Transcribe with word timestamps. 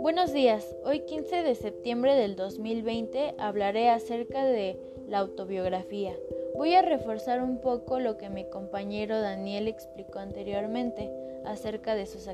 Buenos 0.00 0.32
días, 0.32 0.76
hoy 0.84 1.00
15 1.00 1.42
de 1.42 1.54
septiembre 1.56 2.14
del 2.14 2.36
2020 2.36 3.34
hablaré 3.38 3.88
acerca 3.88 4.44
de 4.44 4.78
la 5.08 5.18
autobiografía. 5.18 6.14
Voy 6.56 6.74
a 6.74 6.82
reforzar 6.82 7.42
un 7.42 7.60
poco 7.60 7.98
lo 7.98 8.16
que 8.16 8.28
mi 8.28 8.44
compañero 8.44 9.20
Daniel 9.20 9.66
explicó 9.66 10.20
anteriormente 10.20 11.10
acerca 11.44 11.96
de 11.96 12.06
sus 12.06 12.28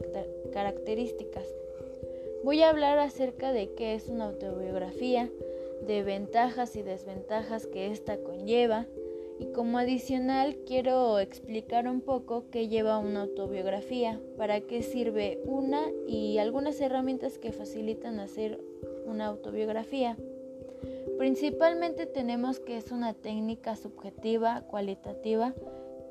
características. 0.53 1.47
Voy 2.45 2.63
a 2.63 2.69
hablar 2.71 2.99
acerca 2.99 3.53
de 3.53 3.73
qué 3.75 3.95
es 3.95 4.09
una 4.09 4.27
autobiografía, 4.27 5.31
de 5.87 6.03
ventajas 6.03 6.77
y 6.77 6.83
desventajas 6.83 7.67
que 7.67 7.91
ésta 7.91 8.19
conlleva, 8.19 8.87
y 9.39 9.47
como 9.53 9.79
adicional 9.79 10.57
quiero 10.67 11.19
explicar 11.19 11.89
un 11.89 12.01
poco 12.01 12.45
qué 12.51 12.69
lleva 12.69 12.99
una 12.99 13.23
autobiografía, 13.23 14.21
para 14.37 14.61
qué 14.61 14.83
sirve 14.83 15.41
una 15.45 15.83
y 16.07 16.39
algunas 16.39 16.81
herramientas 16.81 17.39
que 17.39 17.53
facilitan 17.53 18.19
hacer 18.19 18.61
una 19.07 19.27
autobiografía. 19.27 20.17
Principalmente 21.19 22.07
tenemos 22.07 22.61
que 22.61 22.77
es 22.77 22.91
una 22.91 23.15
técnica 23.15 23.77
subjetiva, 23.77 24.63
cualitativa, 24.63 25.55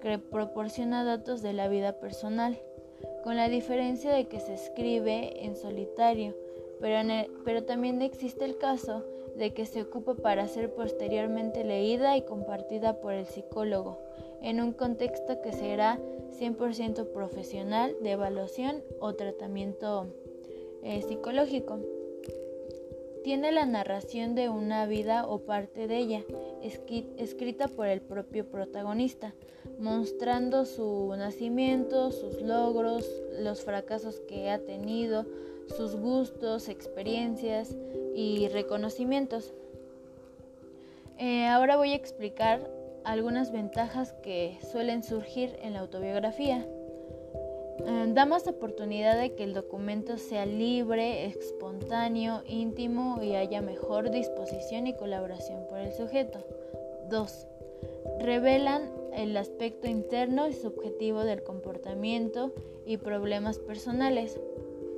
que 0.01 0.19
proporciona 0.19 1.03
datos 1.03 1.41
de 1.41 1.53
la 1.53 1.67
vida 1.67 1.99
personal, 1.99 2.59
con 3.23 3.35
la 3.35 3.49
diferencia 3.49 4.13
de 4.13 4.27
que 4.27 4.39
se 4.39 4.53
escribe 4.53 5.45
en 5.45 5.55
solitario, 5.55 6.35
pero, 6.79 6.99
pero 7.43 7.63
también 7.63 8.01
existe 8.01 8.45
el 8.45 8.57
caso 8.57 9.03
de 9.37 9.53
que 9.53 9.65
se 9.65 9.81
ocupa 9.81 10.15
para 10.15 10.47
ser 10.47 10.73
posteriormente 10.73 11.63
leída 11.63 12.15
y 12.17 12.21
compartida 12.21 12.99
por 13.01 13.13
el 13.13 13.25
psicólogo, 13.25 13.99
en 14.41 14.61
un 14.61 14.71
contexto 14.71 15.41
que 15.41 15.51
será 15.51 15.99
100% 16.39 17.07
profesional 17.11 17.95
de 18.01 18.11
evaluación 18.11 18.83
o 18.99 19.13
tratamiento 19.13 20.07
eh, 20.83 21.01
psicológico. 21.01 21.79
Tiene 23.23 23.51
la 23.51 23.65
narración 23.65 24.35
de 24.35 24.49
una 24.49 24.85
vida 24.85 25.25
o 25.27 25.39
parte 25.39 25.87
de 25.87 25.97
ella, 25.97 26.23
escrita 27.17 27.67
por 27.67 27.87
el 27.87 27.99
propio 27.99 28.45
protagonista, 28.45 29.33
mostrando 29.79 30.65
su 30.65 31.11
nacimiento, 31.17 32.11
sus 32.11 32.41
logros, 32.41 33.09
los 33.39 33.63
fracasos 33.63 34.19
que 34.27 34.51
ha 34.51 34.59
tenido, 34.59 35.25
sus 35.75 35.95
gustos, 35.95 36.69
experiencias 36.69 37.75
y 38.15 38.47
reconocimientos. 38.47 39.53
Eh, 41.17 41.45
ahora 41.47 41.77
voy 41.77 41.91
a 41.91 41.95
explicar 41.95 42.69
algunas 43.03 43.51
ventajas 43.51 44.13
que 44.23 44.57
suelen 44.71 45.03
surgir 45.03 45.57
en 45.61 45.73
la 45.73 45.81
autobiografía. 45.81 46.65
Eh, 47.85 48.05
da 48.13 48.25
más 48.25 48.47
oportunidad 48.47 49.19
de 49.19 49.35
que 49.35 49.43
el 49.43 49.53
documento 49.53 50.17
sea 50.17 50.45
libre, 50.45 51.25
espontáneo, 51.25 52.41
íntimo 52.47 53.21
y 53.21 53.35
haya 53.35 53.61
mejor 53.61 54.11
disposición 54.11 54.87
y 54.87 54.95
colaboración 54.95 55.67
por 55.67 55.79
el 55.79 55.91
sujeto. 55.93 56.43
2. 57.09 57.47
Revelan 58.19 58.91
el 59.13 59.35
aspecto 59.37 59.87
interno 59.87 60.47
y 60.47 60.53
subjetivo 60.53 61.23
del 61.23 61.43
comportamiento 61.43 62.53
y 62.85 62.97
problemas 62.97 63.59
personales. 63.59 64.39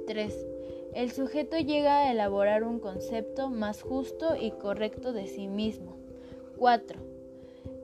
3. 0.08 0.48
El 0.96 1.12
sujeto 1.12 1.58
llega 1.58 2.00
a 2.00 2.12
elaborar 2.12 2.64
un 2.64 2.80
concepto 2.80 3.50
más 3.50 3.84
justo 3.84 4.36
y 4.36 4.52
correcto 4.52 5.14
de 5.14 5.28
sí 5.28 5.48
mismo. 5.48 5.98
4. 6.58 7.00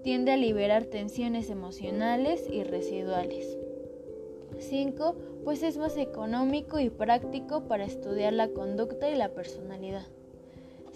Tiende 0.02 0.32
a 0.32 0.38
liberar 0.38 0.86
tensiones 0.86 1.52
emocionales 1.52 2.48
y 2.50 2.64
residuales. 2.64 3.58
5. 4.58 5.16
Pues 5.44 5.62
es 5.62 5.78
más 5.78 5.98
económico 5.98 6.80
y 6.80 6.90
práctico 6.90 7.68
para 7.68 7.86
estudiar 7.86 8.34
la 8.34 8.48
conducta 8.48 9.10
y 9.10 9.16
la 9.16 9.30
personalidad. 9.30 10.08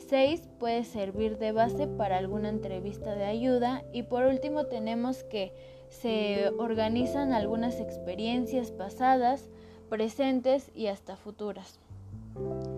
6. 0.08 0.48
Puede 0.60 0.86
servir 0.86 1.38
de 1.38 1.52
base 1.52 1.88
para 1.88 2.18
alguna 2.18 2.50
entrevista 2.50 3.16
de 3.16 3.26
ayuda. 3.26 3.84
Y 3.92 4.04
por 4.04 4.24
último 4.24 4.66
tenemos 4.66 5.24
que 5.24 5.54
se 5.90 6.50
organizan 6.58 7.34
algunas 7.34 7.80
experiencias 7.80 8.72
pasadas, 8.72 9.50
presentes 9.90 10.72
y 10.76 10.88
hasta 10.88 11.16
futuras. 11.16 11.80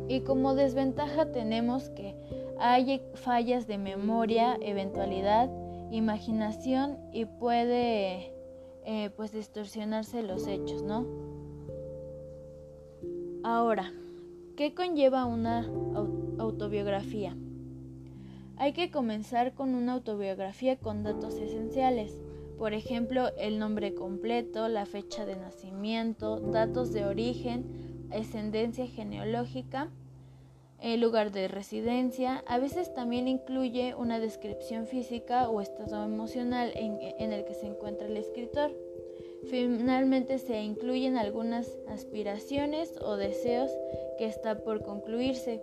Y 0.08 0.22
como 0.22 0.56
desventaja 0.56 1.32
tenemos 1.32 1.90
que 1.90 2.16
hay 2.60 3.02
fallas 3.16 3.68
de 3.68 3.78
memoria, 3.78 4.58
eventualidad, 4.62 5.50
imaginación 5.92 6.98
y 7.14 7.26
puede 7.26 8.34
eh, 8.86 9.12
pues 9.16 9.32
distorsionarse 9.32 10.24
los 10.24 10.48
hechos, 10.48 10.84
¿no? 10.84 11.06
Ahora, 13.44 13.94
¿qué 14.58 14.74
conlleva 14.74 15.26
una 15.26 15.66
autobiografía? 16.40 17.36
Hay 18.58 18.74
que 18.74 18.92
comenzar 18.92 19.54
con 19.54 19.74
una 19.76 19.94
autobiografía 19.94 20.78
con 20.78 21.04
datos 21.04 21.36
esenciales, 21.36 22.20
por 22.60 22.74
ejemplo, 22.74 23.30
el 23.38 23.58
nombre 23.58 23.96
completo, 23.96 24.68
la 24.68 24.86
fecha 24.86 25.26
de 25.26 25.38
nacimiento, 25.38 26.42
datos 26.42 26.92
de 26.92 27.06
origen, 27.06 28.10
ascendencia 28.12 28.86
genealógica, 28.86 29.90
el 30.82 31.00
lugar 31.00 31.32
de 31.32 31.48
residencia, 31.48 32.44
a 32.48 32.58
veces 32.60 32.94
también 32.94 33.30
incluye 33.30 33.96
una 33.96 34.20
descripción 34.20 34.88
física 34.88 35.50
o 35.50 35.62
estado 35.62 36.04
emocional 36.04 36.72
en, 36.76 37.32
el 37.32 37.46
que 37.46 37.54
se 37.54 37.68
encuentra 37.68 38.08
el 38.08 38.18
escritor. 38.18 38.72
Finalmente 39.50 40.38
se 40.38 40.62
incluyen 40.62 41.18
algunas 41.18 41.78
aspiraciones 41.88 42.94
o 43.02 43.16
deseos 43.16 43.72
que 44.18 44.26
está 44.26 44.60
por 44.64 44.84
concluirse. 44.84 45.62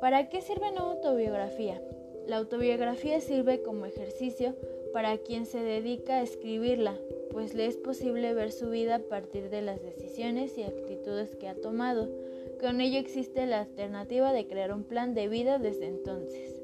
¿Para 0.00 0.30
qué 0.30 0.40
sirve 0.40 0.70
una 0.70 0.80
autobiografía? 0.80 1.82
La 2.26 2.36
autobiografía 2.36 3.20
sirve 3.20 3.62
como 3.62 3.86
ejercicio 3.86 4.56
para 4.92 5.18
quien 5.18 5.46
se 5.46 5.58
dedica 5.58 6.16
a 6.16 6.22
escribirla, 6.22 6.96
pues 7.30 7.54
le 7.54 7.66
es 7.66 7.76
posible 7.76 8.34
ver 8.34 8.52
su 8.52 8.70
vida 8.70 8.96
a 8.96 8.98
partir 8.98 9.50
de 9.50 9.62
las 9.62 9.82
decisiones 9.82 10.56
y 10.58 10.62
actitudes 10.62 11.34
que 11.36 11.48
ha 11.48 11.54
tomado. 11.54 12.08
Con 12.60 12.80
ello 12.80 12.98
existe 12.98 13.46
la 13.46 13.60
alternativa 13.60 14.32
de 14.32 14.46
crear 14.46 14.72
un 14.72 14.84
plan 14.84 15.14
de 15.14 15.28
vida 15.28 15.58
desde 15.58 15.86
entonces. 15.86 16.60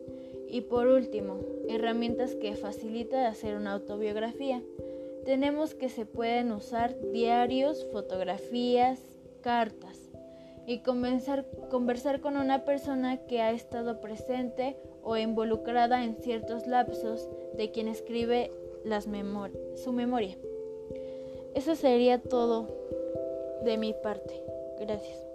Y 0.48 0.62
por 0.62 0.86
último, 0.86 1.40
herramientas 1.68 2.34
que 2.34 2.54
facilitan 2.54 3.26
hacer 3.26 3.56
una 3.56 3.72
autobiografía. 3.72 4.62
Tenemos 5.24 5.74
que 5.74 5.88
se 5.88 6.06
pueden 6.06 6.52
usar 6.52 6.96
diarios, 7.12 7.86
fotografías, 7.92 9.00
cartas 9.42 10.07
y 10.68 10.80
conversar, 10.80 11.46
conversar 11.70 12.20
con 12.20 12.36
una 12.36 12.66
persona 12.66 13.16
que 13.26 13.40
ha 13.40 13.52
estado 13.52 14.00
presente 14.00 14.76
o 15.02 15.16
involucrada 15.16 16.04
en 16.04 16.16
ciertos 16.16 16.66
lapsos 16.66 17.26
de 17.56 17.70
quien 17.70 17.88
escribe 17.88 18.52
las 18.84 19.06
su 19.76 19.92
memoria. 19.92 20.36
Eso 21.54 21.74
sería 21.74 22.20
todo 22.20 22.68
de 23.64 23.78
mi 23.78 23.94
parte. 23.94 24.42
Gracias. 24.78 25.27